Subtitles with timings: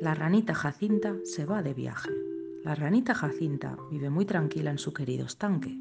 [0.00, 2.12] La ranita Jacinta se va de viaje.
[2.62, 5.76] La ranita Jacinta vive muy tranquila en su querido estanque.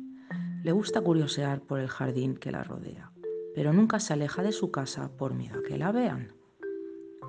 [0.64, 3.12] Le gusta curiosear por el jardín que la rodea,
[3.54, 6.34] pero nunca se aleja de su casa por miedo a que la vean.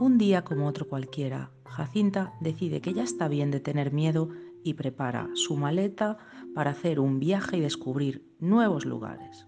[0.01, 4.30] Un día como otro cualquiera, Jacinta decide que ya está bien de tener miedo
[4.64, 6.16] y prepara su maleta
[6.55, 9.46] para hacer un viaje y descubrir nuevos lugares.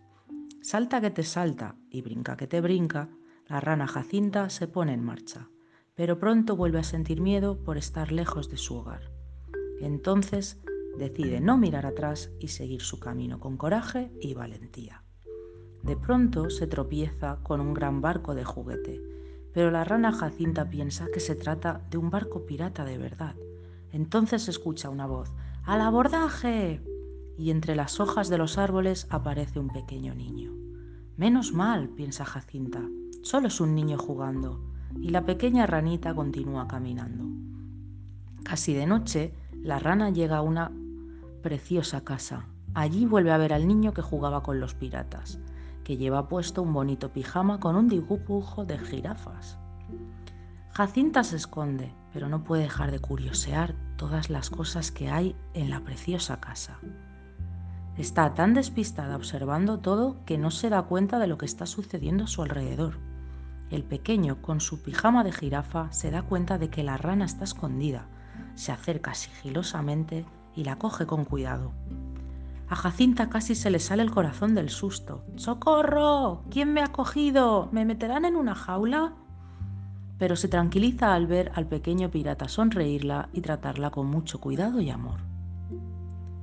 [0.61, 3.09] Salta que te salta y brinca que te brinca,
[3.47, 5.49] la rana Jacinta se pone en marcha
[6.01, 9.11] pero pronto vuelve a sentir miedo por estar lejos de su hogar.
[9.83, 10.59] Entonces
[10.97, 15.05] decide no mirar atrás y seguir su camino con coraje y valentía.
[15.83, 18.99] De pronto se tropieza con un gran barco de juguete,
[19.53, 23.37] pero la rana Jacinta piensa que se trata de un barco pirata de verdad.
[23.93, 26.81] Entonces escucha una voz, ¡Al abordaje!
[27.37, 30.51] Y entre las hojas de los árboles aparece un pequeño niño.
[31.19, 32.89] Menos mal, piensa Jacinta,
[33.21, 34.70] solo es un niño jugando
[35.01, 37.25] y la pequeña ranita continúa caminando.
[38.45, 40.71] Casi de noche, la rana llega a una
[41.43, 42.47] preciosa casa.
[42.75, 45.41] Allí vuelve a ver al niño que jugaba con los piratas,
[45.85, 49.59] que lleva puesto un bonito pijama con un dibujo de jirafas.
[50.73, 55.71] Jacinta se esconde, pero no puede dejar de curiosear todas las cosas que hay en
[55.71, 56.79] la preciosa casa.
[57.97, 62.25] Está tan despistada observando todo que no se da cuenta de lo que está sucediendo
[62.25, 63.10] a su alrededor.
[63.71, 67.45] El pequeño, con su pijama de jirafa, se da cuenta de que la rana está
[67.45, 68.07] escondida.
[68.57, 70.27] Se acerca sigilosamente
[70.57, 71.73] y la coge con cuidado.
[72.69, 75.25] A Jacinta casi se le sale el corazón del susto.
[75.37, 76.43] ¡Socorro!
[76.51, 77.69] ¿Quién me ha cogido?
[77.71, 79.13] ¿Me meterán en una jaula?
[80.19, 84.91] Pero se tranquiliza al ver al pequeño pirata sonreírla y tratarla con mucho cuidado y
[84.91, 85.21] amor.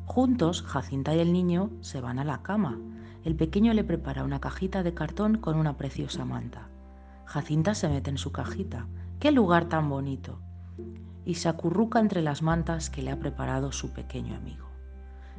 [0.06, 2.78] Juntos, Jacinta y el niño se van a la cama.
[3.24, 6.70] El pequeño le prepara una cajita de cartón con una preciosa manta.
[7.28, 8.88] Jacinta se mete en su cajita.
[9.20, 10.40] ¡Qué lugar tan bonito!
[11.26, 14.66] Y se acurruca entre las mantas que le ha preparado su pequeño amigo.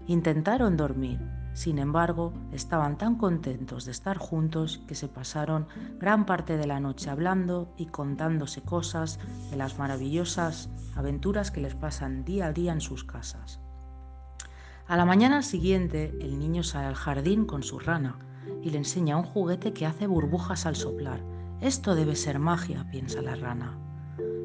[0.07, 1.19] Intentaron dormir,
[1.55, 5.67] sin embargo, estaban tan contentos de estar juntos que se pasaron
[5.99, 9.19] gran parte de la noche hablando y contándose cosas
[9.51, 13.61] de las maravillosas aventuras que les pasan día a día en sus casas.
[14.87, 18.19] A la mañana siguiente, el niño sale al jardín con su rana
[18.63, 23.21] y le enseña un juguete que hace burbujas al soplar esto debe ser magia, piensa
[23.21, 23.77] la rana.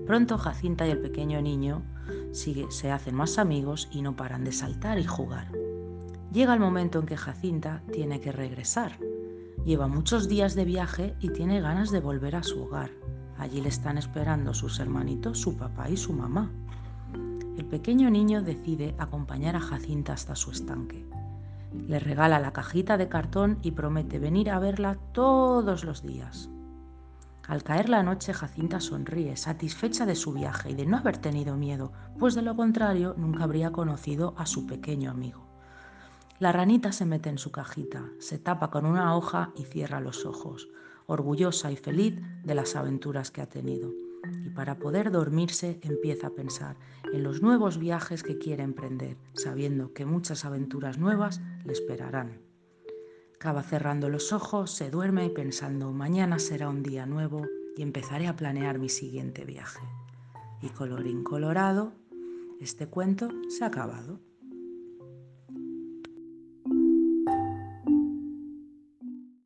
[0.08, 1.84] Pronto Jacinta y el pequeño niño
[2.32, 5.52] se hacen más amigos y no paran de saltar y jugar.
[6.32, 8.98] Llega el momento en que Jacinta tiene que regresar.
[9.64, 12.90] Lleva muchos días de viaje y tiene ganas de volver a su hogar.
[13.38, 16.52] Allí le están esperando sus hermanitos, su papá y su mamá.
[17.58, 21.06] El pequeño niño decide acompañar a Jacinta hasta su estanque.
[21.72, 26.50] Le regala la cajita de cartón y promete venir a verla todos los días.
[27.48, 31.58] Al caer la noche, Jacinta sonríe, satisfecha de su viaje y de no haber tenido
[31.58, 35.46] miedo, pues de lo contrario nunca habría conocido a su pequeño amigo.
[36.40, 40.26] La ranita se mete en su cajita, se tapa con una hoja y cierra los
[40.26, 40.70] ojos,
[41.06, 43.92] orgullosa y feliz de las aventuras que ha tenido.
[44.46, 46.78] Y para poder dormirse empieza a pensar
[47.12, 52.53] en los nuevos viajes que quiere emprender, sabiendo que muchas aventuras nuevas le esperarán.
[53.44, 57.46] Acaba cerrando los ojos, se duerme y pensando, mañana será un día nuevo
[57.76, 59.82] y empezaré a planear mi siguiente viaje.
[60.62, 61.92] Y colorín colorado,
[62.62, 64.22] este cuento se ha acabado.